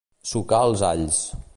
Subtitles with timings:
[0.29, 1.23] Sucar els alls.